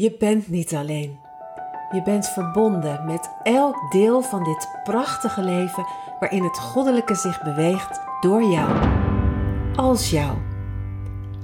Je 0.00 0.16
bent 0.18 0.48
niet 0.48 0.74
alleen. 0.74 1.18
Je 1.90 2.02
bent 2.02 2.28
verbonden 2.28 3.04
met 3.04 3.30
elk 3.42 3.90
deel 3.90 4.22
van 4.22 4.44
dit 4.44 4.68
prachtige 4.84 5.42
leven 5.42 5.86
waarin 6.20 6.42
het 6.42 6.58
goddelijke 6.58 7.14
zich 7.14 7.42
beweegt 7.42 8.00
door 8.20 8.42
jou. 8.42 8.70
Als 9.76 10.10
jou. 10.10 10.36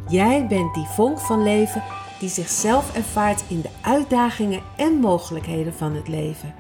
Jij 0.09 0.47
bent 0.47 0.75
die 0.75 0.87
vonk 0.87 1.19
van 1.19 1.43
leven 1.43 1.83
die 2.19 2.29
zichzelf 2.29 2.97
ervaart 2.97 3.45
in 3.49 3.61
de 3.61 3.71
uitdagingen 3.81 4.63
en 4.77 4.93
mogelijkheden 4.93 5.75
van 5.75 5.95
het 5.95 6.09
leven. 6.09 6.55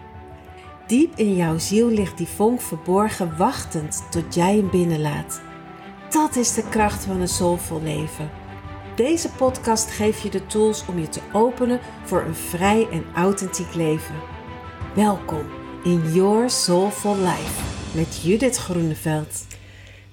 Diep 0.86 1.16
in 1.16 1.36
jouw 1.36 1.58
ziel 1.58 1.88
ligt 1.88 2.18
die 2.18 2.28
vonk 2.28 2.60
verborgen, 2.60 3.36
wachtend 3.36 4.04
tot 4.10 4.34
jij 4.34 4.56
hem 4.56 4.70
binnenlaat. 4.70 5.40
Dat 6.10 6.36
is 6.36 6.54
de 6.54 6.68
kracht 6.68 7.04
van 7.04 7.20
een 7.20 7.28
soulvol 7.28 7.80
leven. 7.82 8.30
Deze 8.96 9.28
podcast 9.28 9.90
geeft 9.90 10.22
je 10.22 10.30
de 10.30 10.46
tools 10.46 10.86
om 10.86 10.98
je 10.98 11.08
te 11.08 11.20
openen 11.32 11.80
voor 12.04 12.22
een 12.22 12.34
vrij 12.34 12.88
en 12.90 13.04
authentiek 13.14 13.74
leven. 13.74 14.14
Welkom 14.94 15.50
in 15.84 16.12
Your 16.12 16.50
Soulful 16.50 17.16
Life 17.16 17.62
met 17.94 18.22
Judith 18.22 18.56
Groeneveld. 18.56 19.46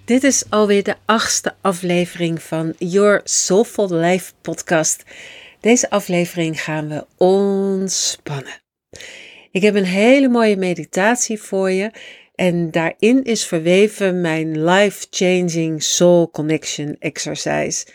Dit 0.05 0.23
is 0.23 0.43
alweer 0.49 0.83
de 0.83 0.95
achtste 1.05 1.55
aflevering 1.61 2.41
van 2.41 2.73
Your 2.77 3.21
Soulful 3.23 3.93
Life 3.93 4.33
podcast. 4.41 5.03
Deze 5.59 5.89
aflevering 5.89 6.61
gaan 6.61 6.87
we 6.89 7.05
ontspannen. 7.17 8.61
Ik 9.51 9.61
heb 9.61 9.75
een 9.75 9.85
hele 9.85 10.27
mooie 10.27 10.57
meditatie 10.57 11.41
voor 11.41 11.71
je 11.71 11.91
en 12.35 12.71
daarin 12.71 13.23
is 13.23 13.45
verweven 13.45 14.21
mijn 14.21 14.63
life-changing 14.63 15.83
soul 15.83 16.31
connection 16.31 16.95
exercise. 16.99 17.85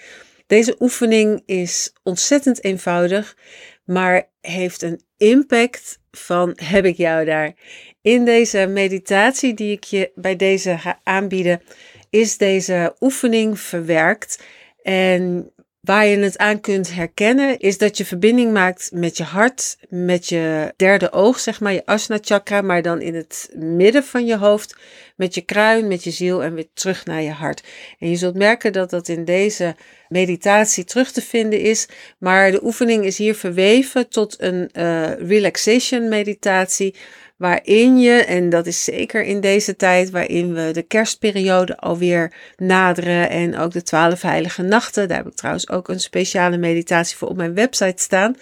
Deze 0.47 0.77
oefening 0.79 1.43
is 1.47 1.93
ontzettend 2.03 2.65
eenvoudig, 2.65 3.37
maar 3.85 4.29
heeft 4.41 4.83
een 4.83 5.01
impact 5.17 5.99
van 6.11 6.53
heb 6.63 6.85
ik 6.85 6.97
jou 6.97 7.25
daar. 7.25 7.55
In 8.03 8.25
deze 8.25 8.67
meditatie 8.67 9.55
die 9.55 9.73
ik 9.73 9.85
je 9.85 10.11
bij 10.15 10.37
deze 10.37 10.79
ga 10.79 11.01
aanbieden, 11.03 11.63
is 12.11 12.37
deze 12.37 12.97
oefening 13.01 13.61
verwerkt. 13.61 14.43
En 14.83 15.53
Waar 15.87 16.07
je 16.07 16.19
het 16.19 16.39
aan 16.39 16.61
kunt 16.61 16.95
herkennen 16.95 17.59
is 17.59 17.79
dat 17.79 17.97
je 17.97 18.05
verbinding 18.05 18.53
maakt 18.53 18.91
met 18.93 19.17
je 19.17 19.23
hart, 19.23 19.79
met 19.89 20.29
je 20.29 20.73
derde 20.77 21.13
oog, 21.13 21.41
zeg 21.41 21.61
maar, 21.61 21.73
je 21.73 21.87
asana 21.87 22.19
chakra, 22.21 22.61
maar 22.61 22.83
dan 22.83 23.01
in 23.01 23.15
het 23.15 23.51
midden 23.55 24.05
van 24.05 24.27
je 24.27 24.37
hoofd, 24.37 24.77
met 25.17 25.35
je 25.35 25.41
kruin, 25.41 25.87
met 25.89 26.05
je 26.05 26.11
ziel 26.11 26.43
en 26.43 26.55
weer 26.55 26.69
terug 26.75 27.05
naar 27.05 27.23
je 27.23 27.31
hart. 27.31 27.63
En 27.99 28.11
je 28.11 28.17
zult 28.17 28.35
merken 28.35 28.73
dat 28.73 28.91
dat 28.91 29.09
in 29.09 29.25
deze 29.25 29.77
meditatie 30.09 30.85
terug 30.85 31.13
te 31.13 31.23
vinden 31.23 31.61
is, 31.61 31.89
maar 32.19 32.51
de 32.51 32.65
oefening 32.65 33.05
is 33.05 33.19
hier 33.19 33.35
verweven 33.35 34.09
tot 34.09 34.43
een 34.43 34.71
uh, 34.73 35.13
relaxation 35.13 36.09
meditatie 36.09 36.95
waarin 37.37 37.99
je, 37.99 38.13
en 38.13 38.49
dat 38.49 38.67
is 38.67 38.85
zeker 38.85 39.23
in 39.25 39.41
deze 39.41 39.77
tijd 39.77 40.11
waarin 40.11 40.55
we 40.55 40.71
de 40.73 40.83
kerstperiode 40.83 41.77
alweer 41.77 42.33
naderen 42.57 43.31
en 43.31 43.59
ook 43.59 43.73
de 43.73 43.83
twaalf 43.83 44.23
heilige 44.23 44.63
nachten, 44.63 45.09
daar 45.09 45.17
heb 45.17 45.27
ik 45.27 45.35
trouwens 45.35 45.69
ook 45.69 45.89
een 45.89 46.01
speciale 46.01 46.57
meditatie 46.57 47.17
voor 47.17 47.29
op 47.29 47.37
mijn 47.37 47.55
website 47.55 48.03
staan. 48.03 48.37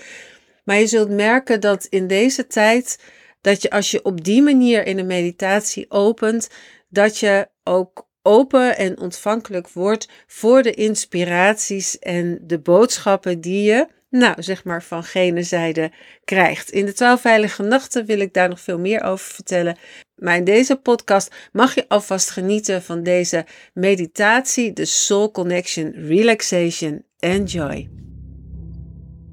Maar 0.64 0.78
je 0.78 0.86
zult 0.86 1.10
merken 1.10 1.60
dat 1.60 1.84
in 1.84 2.06
deze 2.06 2.46
tijd, 2.46 2.98
dat 3.44 3.62
je 3.62 3.70
als 3.70 3.90
je 3.90 4.04
op 4.04 4.24
die 4.24 4.42
manier 4.42 4.86
in 4.86 4.98
een 4.98 5.06
meditatie 5.06 5.90
opent, 5.90 6.48
dat 6.88 7.18
je 7.18 7.48
ook 7.64 8.08
open 8.22 8.76
en 8.76 9.00
ontvankelijk 9.00 9.68
wordt 9.68 10.08
voor 10.26 10.62
de 10.62 10.74
inspiraties 10.74 11.98
en 11.98 12.38
de 12.42 12.58
boodschappen 12.58 13.40
die 13.40 13.62
je 13.62 13.86
nou, 14.10 14.42
zeg 14.42 14.64
maar 14.64 14.82
van 14.82 15.04
gene 15.04 15.42
zijde 15.42 15.92
krijgt. 16.24 16.70
In 16.70 16.86
de 16.86 16.92
twaalf 16.92 17.20
veilige 17.20 17.62
nachten 17.62 18.06
wil 18.06 18.18
ik 18.18 18.32
daar 18.32 18.48
nog 18.48 18.60
veel 18.60 18.78
meer 18.78 19.02
over 19.02 19.26
vertellen. 19.34 19.76
Maar 20.16 20.36
in 20.36 20.44
deze 20.44 20.76
podcast 20.76 21.34
mag 21.52 21.74
je 21.74 21.88
alvast 21.88 22.30
genieten 22.30 22.82
van 22.82 23.02
deze 23.02 23.46
meditatie, 23.72 24.72
de 24.72 24.84
Soul 24.84 25.30
Connection 25.30 25.90
Relaxation. 25.90 27.04
Enjoy. 27.18 27.90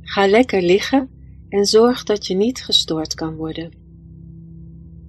Ga 0.02 0.28
lekker 0.28 0.62
liggen 0.62 1.10
en 1.50 1.66
zorg 1.66 2.04
dat 2.04 2.28
je 2.28 2.36
niet 2.36 2.64
gestoord 2.64 3.14
kan 3.14 3.36
worden. 3.36 3.81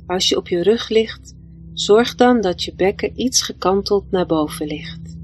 Als 0.07 0.29
je 0.29 0.37
op 0.37 0.49
je 0.49 0.63
rug 0.63 0.89
ligt, 0.89 1.37
zorg 1.73 2.15
dan 2.15 2.41
dat 2.41 2.63
je 2.63 2.75
bekken 2.75 3.21
iets 3.21 3.43
gekanteld 3.43 4.11
naar 4.11 4.27
boven 4.27 4.67
ligt. 4.67 5.17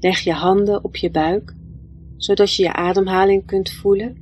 Leg 0.00 0.20
je 0.20 0.32
handen 0.32 0.84
op 0.84 0.96
je 0.96 1.10
buik 1.10 1.56
zodat 2.18 2.54
je 2.54 2.62
je 2.62 2.72
ademhaling 2.72 3.46
kunt 3.46 3.70
voelen, 3.70 4.16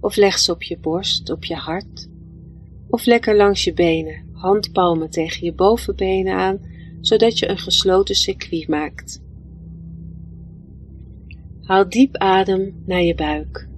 of 0.00 0.16
leg 0.16 0.38
ze 0.38 0.52
op 0.52 0.62
je 0.62 0.78
borst, 0.78 1.30
op 1.30 1.44
je 1.44 1.54
hart, 1.54 2.08
of 2.88 3.06
lekker 3.06 3.36
langs 3.36 3.64
je 3.64 3.72
benen, 3.72 4.28
handpalmen 4.32 5.10
tegen 5.10 5.44
je 5.44 5.54
bovenbenen 5.54 6.34
aan, 6.34 6.58
zodat 7.00 7.38
je 7.38 7.48
een 7.48 7.58
gesloten 7.58 8.14
circuit 8.14 8.68
maakt. 8.68 9.22
Haal 11.62 11.88
diep 11.88 12.16
adem 12.16 12.82
naar 12.86 13.02
je 13.02 13.14
buik. 13.14 13.68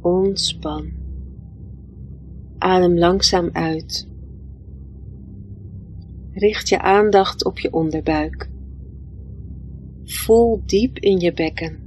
Ontspan. 0.00 0.99
Adem 2.60 2.98
langzaam 2.98 3.48
uit. 3.52 4.08
Richt 6.30 6.68
je 6.68 6.80
aandacht 6.80 7.44
op 7.44 7.58
je 7.58 7.72
onderbuik. 7.72 8.50
Voel 10.04 10.62
diep 10.66 10.98
in 10.98 11.18
je 11.18 11.32
bekken. 11.32 11.78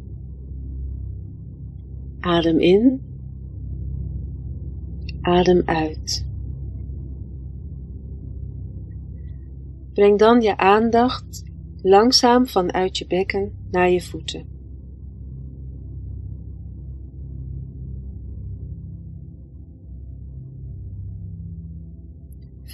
Adem 2.19 2.59
in. 2.59 3.01
Adem 5.21 5.61
uit. 5.65 6.25
Breng 9.93 10.19
dan 10.19 10.41
je 10.41 10.57
aandacht 10.57 11.43
langzaam 11.81 12.47
vanuit 12.47 12.97
je 12.97 13.07
bekken 13.07 13.67
naar 13.71 13.89
je 13.89 14.01
voeten. 14.01 14.52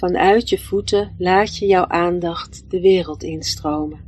Vanuit 0.00 0.48
je 0.48 0.58
voeten 0.58 1.14
laat 1.18 1.56
je 1.56 1.66
jouw 1.66 1.86
aandacht 1.86 2.70
de 2.70 2.80
wereld 2.80 3.22
instromen. 3.22 4.00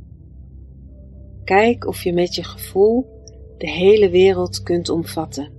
Kijk 1.43 1.87
of 1.87 2.03
je 2.03 2.13
met 2.13 2.35
je 2.35 2.43
gevoel 2.43 3.21
de 3.57 3.69
hele 3.69 4.09
wereld 4.09 4.63
kunt 4.63 4.89
omvatten. 4.89 5.51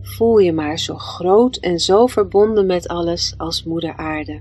Voel 0.00 0.38
je 0.38 0.52
maar 0.52 0.78
zo 0.78 0.96
groot 0.96 1.56
en 1.56 1.78
zo 1.78 2.06
verbonden 2.06 2.66
met 2.66 2.88
alles 2.88 3.34
als 3.36 3.64
Moeder 3.64 3.96
Aarde. 3.96 4.40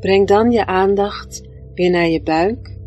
Breng 0.00 0.26
dan 0.26 0.50
je 0.50 0.66
aandacht 0.66 1.48
weer 1.74 1.90
naar 1.90 2.08
je 2.08 2.22
buik. 2.22 2.77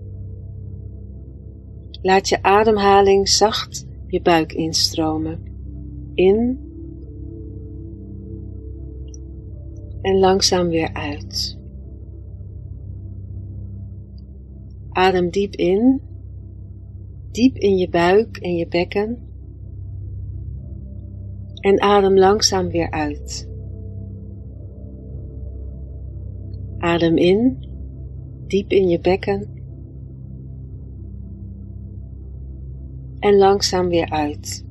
Laat 2.02 2.30
je 2.30 2.44
ademhaling 2.44 3.30
zacht 3.30 3.88
je 4.08 4.22
buik 4.22 4.54
instromen. 4.54 5.40
In 6.14 6.60
en 10.02 10.20
langzaam 10.20 10.68
weer 10.68 10.94
uit. 10.94 11.60
Adem 14.90 15.30
diep 15.30 15.56
in, 15.56 16.02
diep 17.32 17.56
in 17.58 17.78
je 17.78 17.90
buik 17.90 18.38
en 18.38 18.56
je 18.56 18.68
bekken 18.68 19.18
en 21.60 21.82
adem 21.82 22.18
langzaam 22.18 22.70
weer 22.70 22.92
uit. 22.92 23.50
Adem 26.78 27.18
in, 27.18 27.58
diep 28.47 28.72
in 28.72 28.88
je 28.88 29.00
bekken 29.00 29.60
en 33.22 33.38
langzaam 33.38 33.88
weer 33.88 34.09
uit. 34.09 34.66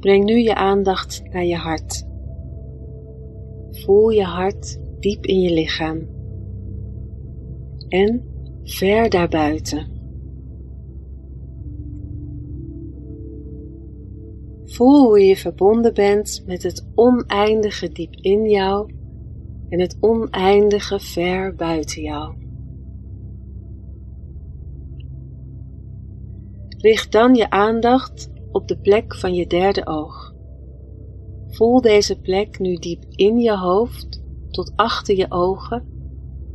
Breng 0.00 0.24
nu 0.24 0.38
je 0.38 0.54
aandacht 0.54 1.22
naar 1.32 1.44
je 1.44 1.56
hart. 1.56 2.06
Voel 3.70 4.08
je 4.08 4.24
hart 4.24 4.80
diep 5.00 5.26
in 5.26 5.40
je 5.40 5.52
lichaam 5.52 6.08
en 7.88 8.22
ver 8.62 9.10
daarbuiten. 9.10 9.90
Voel 14.64 15.06
hoe 15.06 15.20
je 15.20 15.36
verbonden 15.36 15.94
bent 15.94 16.42
met 16.46 16.62
het 16.62 16.86
oneindige 16.94 17.88
diep 17.88 18.14
in 18.14 18.50
jou 18.50 18.92
en 19.68 19.80
het 19.80 19.96
oneindige 20.00 21.00
ver 21.00 21.54
buiten 21.54 22.02
jou. 22.02 22.41
Richt 26.82 27.12
dan 27.12 27.34
je 27.34 27.50
aandacht 27.50 28.30
op 28.50 28.68
de 28.68 28.78
plek 28.78 29.14
van 29.16 29.34
je 29.34 29.46
derde 29.46 29.86
oog. 29.86 30.34
Voel 31.48 31.80
deze 31.80 32.20
plek 32.20 32.58
nu 32.58 32.74
diep 32.74 33.04
in 33.10 33.38
je 33.38 33.56
hoofd 33.56 34.22
tot 34.50 34.72
achter 34.76 35.16
je 35.16 35.26
ogen 35.28 35.86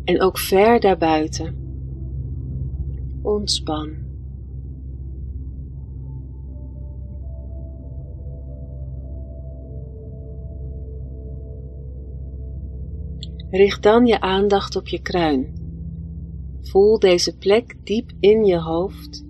en 0.03 0.21
ook 0.21 0.37
ver 0.37 0.79
daarbuiten. 0.79 1.55
Ontspan. 3.21 4.05
Richt 13.49 13.83
dan 13.83 14.05
je 14.05 14.21
aandacht 14.21 14.75
op 14.75 14.87
je 14.87 15.01
kruin. 15.01 15.53
Voel 16.61 16.99
deze 16.99 17.37
plek 17.37 17.75
diep 17.83 18.11
in 18.19 18.45
je 18.45 18.59
hoofd. 18.59 19.26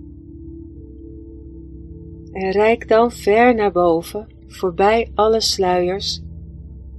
En 2.37 2.51
reik 2.51 2.87
dan 2.87 3.11
ver 3.11 3.55
naar 3.55 3.71
boven, 3.71 4.27
voorbij 4.47 5.11
alle 5.15 5.41
sluiers, 5.41 6.21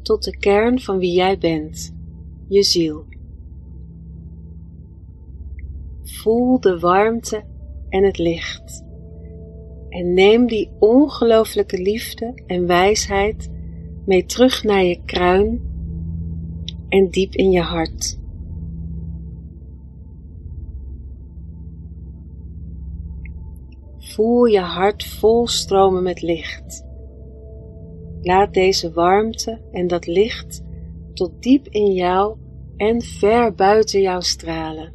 tot 0.02 0.24
de 0.24 0.36
kern 0.36 0.80
van 0.80 0.98
wie 0.98 1.12
jij 1.12 1.38
bent, 1.38 1.94
je 2.48 2.62
ziel. 2.62 3.04
Voel 6.02 6.60
de 6.60 6.78
warmte 6.78 7.44
en 7.88 8.04
het 8.04 8.18
licht. 8.18 8.84
En 9.88 10.14
neem 10.14 10.46
die 10.46 10.70
ongelooflijke 10.78 11.82
liefde 11.82 12.42
en 12.46 12.66
wijsheid 12.66 13.50
mee 14.06 14.24
terug 14.24 14.64
naar 14.64 14.84
je 14.84 15.02
kruin 15.04 15.60
en 16.88 17.10
diep 17.10 17.34
in 17.34 17.50
je 17.50 17.60
hart. 17.60 18.17
Voel 24.18 24.44
je 24.44 24.60
hart 24.60 25.04
vol 25.04 25.46
stromen 25.46 26.02
met 26.02 26.22
licht. 26.22 26.86
Laat 28.20 28.54
deze 28.54 28.92
warmte 28.92 29.60
en 29.72 29.86
dat 29.86 30.06
licht 30.06 30.64
tot 31.14 31.42
diep 31.42 31.68
in 31.68 31.92
jou 31.92 32.36
en 32.76 33.02
ver 33.02 33.54
buiten 33.54 34.00
jou 34.00 34.22
stralen. 34.22 34.92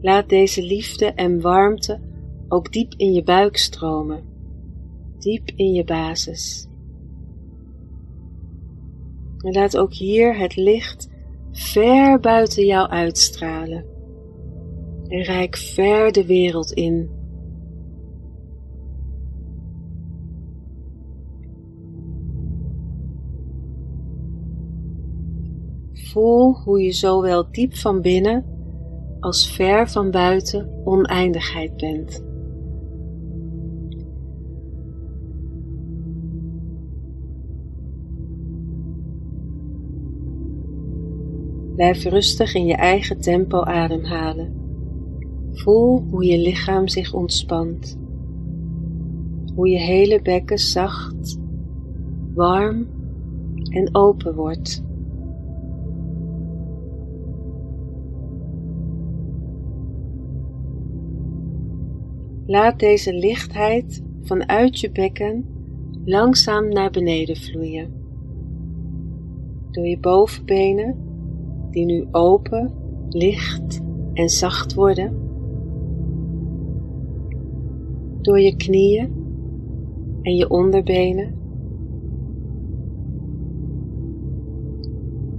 Laat 0.00 0.28
deze 0.28 0.62
liefde 0.62 1.06
en 1.06 1.40
warmte 1.40 2.00
ook 2.48 2.72
diep 2.72 2.94
in 2.96 3.12
je 3.12 3.22
buik 3.22 3.56
stromen, 3.56 4.24
diep 5.18 5.50
in 5.54 5.72
je 5.72 5.84
basis. 5.84 6.68
En 9.38 9.52
laat 9.52 9.76
ook 9.76 9.94
hier 9.94 10.38
het 10.38 10.56
licht 10.56 11.08
ver 11.52 12.20
buiten 12.20 12.66
jou 12.66 12.88
uitstralen 12.88 13.84
en 15.08 15.22
reik 15.22 15.56
ver 15.56 16.12
de 16.12 16.26
wereld 16.26 16.72
in. 16.72 17.10
Voel 25.92 26.54
hoe 26.64 26.82
je 26.82 26.92
zowel 26.92 27.50
diep 27.50 27.74
van 27.74 28.00
binnen 28.00 28.44
als 29.20 29.50
ver 29.50 29.88
van 29.88 30.10
buiten 30.10 30.80
oneindigheid 30.84 31.76
bent. 31.76 32.29
Blijf 41.80 42.04
rustig 42.04 42.54
in 42.54 42.66
je 42.66 42.74
eigen 42.74 43.20
tempo 43.20 43.62
ademhalen. 43.62 44.54
Voel 45.52 46.00
hoe 46.10 46.24
je 46.24 46.38
lichaam 46.38 46.88
zich 46.88 47.14
ontspant. 47.14 47.98
Hoe 49.54 49.68
je 49.68 49.78
hele 49.78 50.22
bekken 50.22 50.58
zacht, 50.58 51.38
warm 52.34 52.86
en 53.70 53.94
open 53.94 54.34
wordt. 54.34 54.84
Laat 62.46 62.78
deze 62.78 63.14
lichtheid 63.14 64.02
vanuit 64.22 64.80
je 64.80 64.90
bekken 64.90 65.46
langzaam 66.04 66.68
naar 66.68 66.90
beneden 66.90 67.36
vloeien. 67.36 67.92
Door 69.70 69.86
je 69.86 69.98
bovenbenen, 69.98 71.09
die 71.70 71.84
nu 71.84 72.06
open, 72.10 72.72
licht 73.08 73.80
en 74.12 74.28
zacht 74.28 74.74
worden. 74.74 75.28
Door 78.22 78.40
je 78.40 78.56
knieën 78.56 79.12
en 80.22 80.36
je 80.36 80.50
onderbenen. 80.50 81.34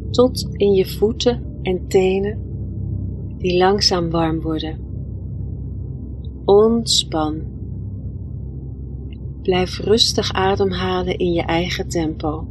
Tot 0.10 0.48
in 0.52 0.74
je 0.74 0.86
voeten 0.86 1.42
en 1.62 1.88
tenen, 1.88 2.40
die 3.38 3.58
langzaam 3.58 4.10
warm 4.10 4.42
worden. 4.42 4.78
Ontspan. 6.46 7.42
Blijf 9.42 9.80
rustig 9.80 10.34
ademhalen 10.34 11.18
in 11.18 11.32
je 11.32 11.42
eigen 11.42 11.88
tempo. 11.88 12.48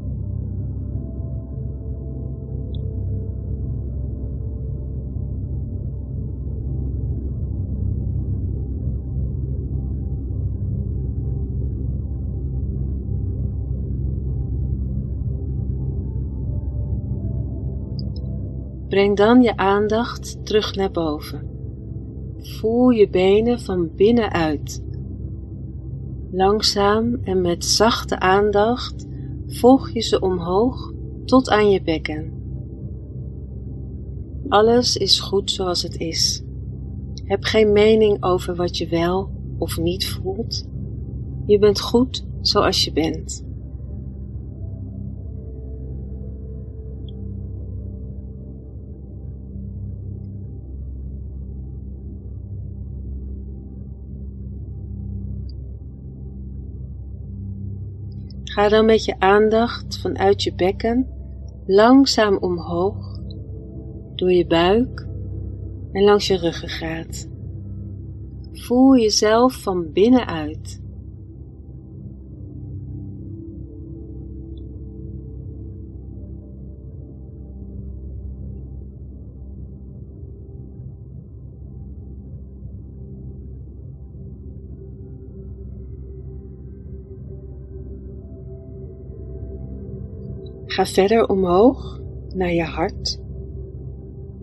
Breng 18.91 19.17
dan 19.17 19.43
je 19.43 19.57
aandacht 19.57 20.47
terug 20.47 20.75
naar 20.75 20.91
boven. 20.91 21.49
Voel 22.39 22.91
je 22.91 23.09
benen 23.09 23.61
van 23.61 23.91
binnenuit. 23.97 24.85
Langzaam 26.31 27.15
en 27.23 27.41
met 27.41 27.65
zachte 27.65 28.21
aandacht 28.21 29.07
volg 29.47 29.91
je 29.91 30.01
ze 30.01 30.21
omhoog 30.21 30.93
tot 31.25 31.51
aan 31.51 31.71
je 31.71 31.83
bekken. 31.83 32.33
Alles 34.49 34.97
is 34.97 35.21
goed 35.21 35.51
zoals 35.51 35.83
het 35.83 35.97
is. 35.97 36.43
Heb 37.25 37.45
geen 37.45 37.73
mening 37.73 38.25
over 38.25 38.55
wat 38.55 38.79
je 38.79 38.89
wel 38.89 39.31
of 39.59 39.79
niet 39.79 40.09
voelt. 40.09 40.69
Je 41.47 41.59
bent 41.59 41.81
goed 41.81 42.27
zoals 42.41 42.85
je 42.85 42.93
bent. 42.93 43.45
Ga 58.51 58.69
dan 58.69 58.85
met 58.85 59.05
je 59.05 59.15
aandacht 59.19 60.01
vanuit 60.01 60.43
je 60.43 60.55
bekken 60.55 61.09
langzaam 61.67 62.37
omhoog, 62.37 63.19
door 64.15 64.33
je 64.33 64.47
buik 64.47 65.07
en 65.93 66.03
langs 66.05 66.27
je 66.27 66.37
ruggengraat. 66.37 67.29
Voel 68.53 68.97
jezelf 68.97 69.63
van 69.63 69.93
binnenuit. 69.93 70.83
Ga 90.81 90.87
verder 90.87 91.29
omhoog 91.29 92.01
naar 92.35 92.53
je 92.53 92.63
hart 92.63 93.21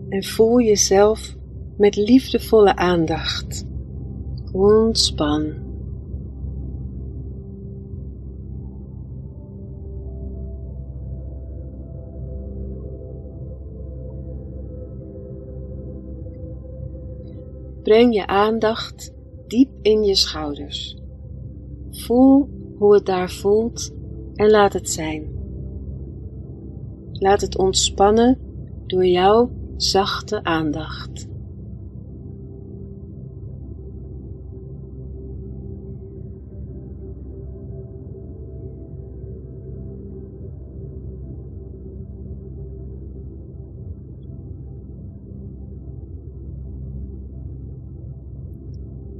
en 0.08 0.24
voel 0.24 0.60
jezelf 0.60 1.36
met 1.76 1.96
liefdevolle 1.96 2.76
aandacht. 2.76 3.66
Ontspan. 4.52 5.52
Breng 17.82 18.14
je 18.14 18.26
aandacht 18.26 19.14
diep 19.46 19.70
in 19.82 20.02
je 20.02 20.14
schouders. 20.14 20.98
Voel 21.90 22.48
hoe 22.76 22.94
het 22.94 23.06
daar 23.06 23.30
voelt 23.30 23.94
en 24.34 24.50
laat 24.50 24.72
het 24.72 24.90
zijn. 24.90 25.37
Laat 27.18 27.40
het 27.40 27.58
ontspannen 27.58 28.38
door 28.86 29.06
jouw 29.06 29.50
zachte 29.76 30.44
aandacht. 30.44 31.28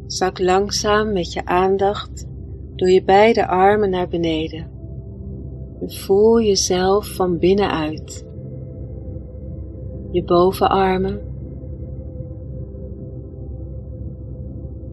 Zak 0.07 0.39
langzaam 0.39 1.13
met 1.13 1.33
je 1.33 1.45
aandacht 1.45 2.27
door 2.77 2.89
je 2.89 3.05
beide 3.05 3.47
armen 3.47 3.91
naar 3.91 4.09
beneden. 4.09 4.78
Voel 5.89 6.41
jezelf 6.41 7.15
van 7.15 7.39
binnenuit. 7.39 8.27
Je 10.11 10.25
bovenarmen, 10.25 11.21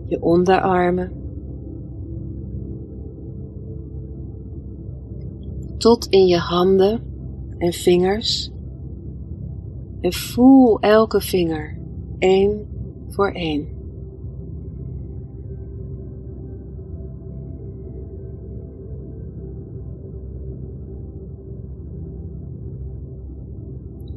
je 0.07 0.21
onderarmen, 0.21 1.11
tot 5.77 6.05
in 6.05 6.25
je 6.25 6.37
handen 6.37 7.01
en 7.57 7.73
vingers. 7.73 8.51
En 9.99 10.13
voel 10.13 10.79
elke 10.79 11.21
vinger, 11.21 11.79
één 12.19 12.67
voor 13.07 13.31
één. 13.31 13.74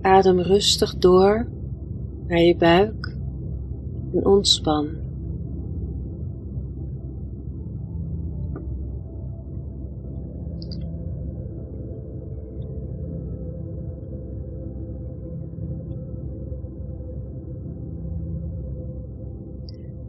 Adem 0.09 0.41
rustig 0.41 0.99
door 0.99 1.49
naar 2.27 2.41
je 2.41 2.57
buik 2.57 3.17
en 4.13 4.27
ontspan. 4.27 4.89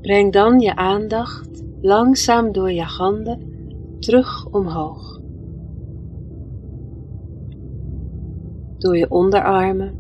Breng 0.02 0.34
dan 0.34 0.60
je 0.60 0.76
aandacht 0.76 1.64
langzaam 1.82 2.52
door 2.52 2.72
je 2.72 2.84
handen 2.84 3.40
terug 4.00 4.46
omhoog. 4.46 5.19
Door 8.80 8.98
je 8.98 9.10
onderarmen. 9.10 9.98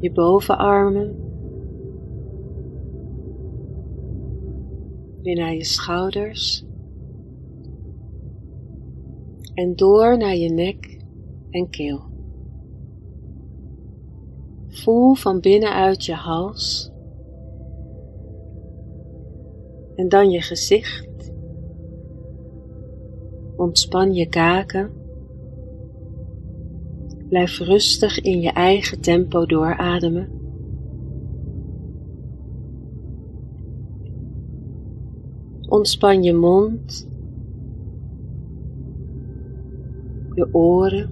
Je 0.00 0.12
bovenarmen. 0.12 1.16
Weer 5.22 5.36
naar 5.36 5.54
je 5.54 5.64
schouders. 5.64 6.66
En 9.54 9.76
door 9.76 10.18
naar 10.18 10.36
je 10.36 10.50
nek 10.50 11.04
en 11.50 11.70
keel. 11.70 12.00
Voel 14.68 15.14
van 15.14 15.40
binnenuit 15.40 16.04
je 16.04 16.14
hals 16.14 16.92
en 19.94 20.08
dan 20.08 20.30
je 20.30 20.40
gezicht. 20.40 21.13
Ontspan 23.56 24.14
je 24.14 24.28
kaken. 24.28 24.90
Blijf 27.28 27.58
rustig 27.58 28.20
in 28.20 28.40
je 28.40 28.50
eigen 28.50 29.00
tempo 29.00 29.46
doorademen. 29.46 30.28
Ontspan 35.68 36.22
je 36.22 36.32
mond, 36.32 37.08
je 40.34 40.48
oren, 40.52 41.10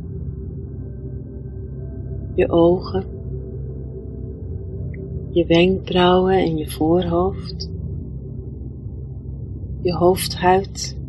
je 2.34 2.50
ogen 2.50 3.20
je 5.32 5.46
wenkbrauwen 5.46 6.38
en 6.38 6.56
je 6.56 6.70
voorhoofd, 6.70 7.70
je 9.80 9.94
hoofdhuid. 9.94 11.00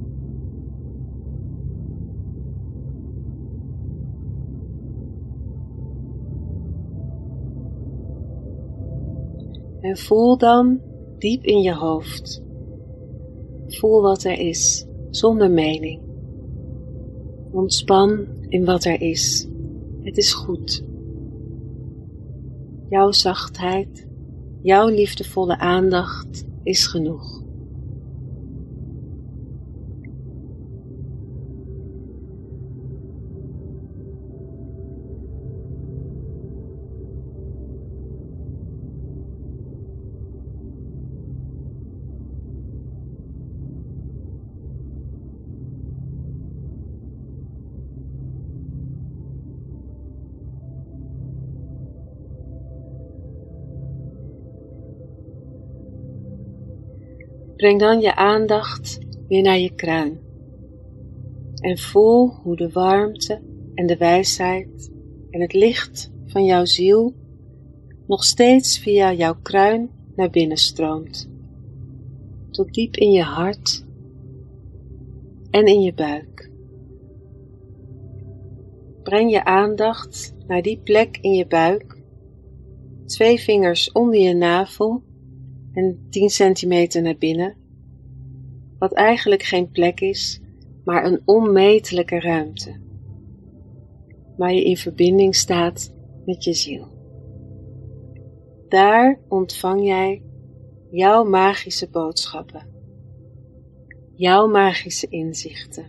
Voel 9.98 10.38
dan 10.38 10.82
diep 11.18 11.44
in 11.44 11.62
je 11.62 11.74
hoofd. 11.74 12.44
Voel 13.68 14.02
wat 14.02 14.24
er 14.24 14.40
is, 14.40 14.86
zonder 15.10 15.52
mening. 15.52 16.02
Ontspan 17.52 18.28
in 18.50 18.66
wat 18.66 18.84
er 18.84 19.02
is. 19.02 19.48
Het 20.02 20.18
is 20.18 20.34
goed. 20.34 20.84
Jouw 22.90 23.12
zachtheid 23.12 24.12
Jouw 24.64 24.88
liefdevolle 24.88 25.58
aandacht 25.58 26.46
is 26.64 26.88
genoeg. 26.88 27.43
Breng 57.64 57.80
dan 57.80 58.02
je 58.02 58.16
aandacht 58.16 59.00
weer 59.28 59.42
naar 59.42 59.60
je 59.60 59.76
kruin. 59.76 60.20
En 61.56 61.78
voel 61.78 62.30
hoe 62.30 62.56
de 62.56 62.70
warmte 62.70 63.42
en 63.74 63.86
de 63.86 63.98
wijsheid 63.98 64.92
en 65.30 65.42
het 65.42 65.54
licht 65.54 66.12
van 66.26 66.46
jouw 66.46 66.66
ziel 66.66 67.14
nog 68.08 68.24
steeds 68.24 68.80
via 68.80 69.14
jouw 69.14 69.36
kruin 69.42 69.90
naar 70.16 70.30
binnen 70.30 70.58
stroomt, 70.58 71.30
tot 72.52 72.74
diep 72.74 72.96
in 72.96 73.12
je 73.12 73.24
hart 73.24 73.86
en 75.50 75.66
in 75.66 75.82
je 75.82 75.94
buik. 75.94 76.52
Breng 79.04 79.32
je 79.32 79.46
aandacht 79.46 80.36
naar 80.48 80.62
die 80.62 80.80
plek 80.84 81.18
in 81.22 81.34
je 81.34 81.48
buik, 81.48 82.02
twee 83.06 83.40
vingers 83.40 83.92
onder 83.92 84.20
je 84.20 84.34
navel 84.34 85.04
en 85.74 86.08
10 86.10 86.30
centimeter 86.30 87.02
naar 87.02 87.18
binnen, 87.18 87.56
wat 88.80 88.94
eigenlijk 88.94 89.44
geen 89.44 89.70
plek 89.70 90.00
is, 90.00 90.42
maar 90.84 91.06
een 91.06 91.22
onmetelijke 91.26 92.20
ruimte, 92.20 92.80
waar 94.38 94.54
je 94.54 94.64
in 94.64 94.78
verbinding 94.78 95.36
staat 95.36 95.94
met 96.26 96.44
je 96.44 96.54
ziel. 96.54 96.92
Daar 98.68 99.20
ontvang 99.28 99.86
jij 99.86 100.22
jouw 100.92 101.24
magische 101.24 101.90
boodschappen, 101.90 102.68
jouw 104.14 104.48
magische 104.48 105.08
inzichten, 105.08 105.86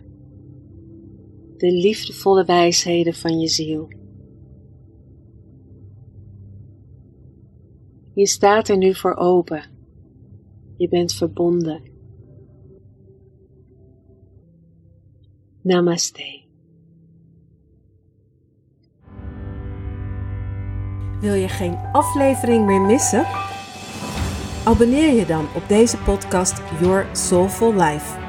de 1.57 1.71
liefdevolle 1.71 2.45
wijsheden 2.45 3.13
van 3.13 3.39
je 3.39 3.47
ziel. 3.47 3.87
Je 8.13 8.27
staat 8.27 8.69
er 8.69 8.77
nu 8.77 8.95
voor 8.95 9.15
open 9.15 9.74
je 10.77 10.89
bent 10.89 11.13
verbonden. 11.13 11.81
Namaste. 15.61 16.43
Wil 21.19 21.33
je 21.33 21.47
geen 21.47 21.75
aflevering 21.91 22.65
meer 22.65 22.81
missen? 22.81 23.25
Abonneer 24.65 25.13
je 25.13 25.25
dan 25.25 25.45
op 25.55 25.67
deze 25.67 25.97
podcast 25.97 26.61
Your 26.81 27.07
Soulful 27.11 27.73
Life. 27.73 28.23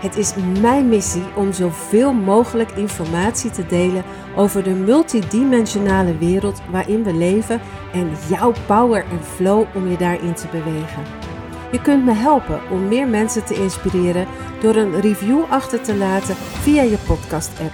Het 0.00 0.16
is 0.16 0.34
mijn 0.60 0.88
missie 0.88 1.34
om 1.36 1.52
zoveel 1.52 2.12
mogelijk 2.12 2.70
informatie 2.70 3.50
te 3.50 3.66
delen 3.66 4.04
over 4.36 4.62
de 4.62 4.74
multidimensionale 4.74 6.18
wereld 6.18 6.60
waarin 6.70 7.04
we 7.04 7.14
leven 7.14 7.60
en 7.92 8.10
jouw 8.28 8.52
power 8.66 9.04
en 9.04 9.24
flow 9.24 9.64
om 9.74 9.88
je 9.88 9.96
daarin 9.96 10.34
te 10.34 10.46
bewegen. 10.46 11.29
Je 11.70 11.80
kunt 11.80 12.04
me 12.04 12.12
helpen 12.12 12.60
om 12.70 12.88
meer 12.88 13.08
mensen 13.08 13.44
te 13.44 13.54
inspireren 13.54 14.26
door 14.60 14.76
een 14.76 15.00
review 15.00 15.40
achter 15.48 15.80
te 15.82 15.96
laten 15.96 16.36
via 16.36 16.82
je 16.82 16.98
podcast-app. 17.06 17.72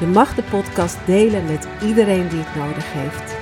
Je 0.00 0.06
mag 0.06 0.34
de 0.34 0.42
podcast 0.42 0.96
delen 1.06 1.44
met 1.44 1.68
iedereen 1.82 2.28
die 2.28 2.38
het 2.38 2.54
nodig 2.56 2.92
heeft. 2.92 3.36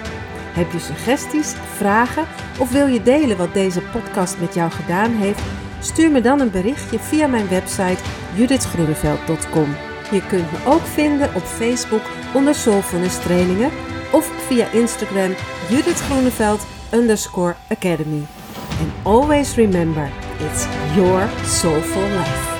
Heb 0.53 0.73
je 0.73 0.79
suggesties, 0.79 1.55
vragen 1.77 2.25
of 2.59 2.71
wil 2.71 2.87
je 2.87 3.03
delen 3.03 3.37
wat 3.37 3.53
deze 3.53 3.81
podcast 3.81 4.41
met 4.41 4.55
jou 4.55 4.71
gedaan 4.71 5.11
heeft? 5.11 5.41
Stuur 5.81 6.11
me 6.11 6.21
dan 6.21 6.41
een 6.41 6.51
berichtje 6.51 6.99
via 6.99 7.27
mijn 7.27 7.49
website 7.49 8.03
judithgroeneveld.com. 8.35 9.75
Je 10.11 10.27
kunt 10.27 10.53
me 10.53 10.59
ook 10.67 10.83
vinden 10.83 11.35
op 11.35 11.43
Facebook 11.43 12.03
onder 12.35 12.55
Soulfulness 12.55 13.19
Trainingen 13.19 13.71
of 14.13 14.31
via 14.47 14.71
Instagram 14.73 15.35
Judith 15.69 16.01
Groeneveld 16.01 16.67
underscore 16.93 17.55
academy. 17.69 18.23
And 18.79 18.93
always 19.05 19.57
remember, 19.57 20.11
it's 20.39 20.67
your 20.97 21.29
soulful 21.45 22.03
life. 22.03 22.56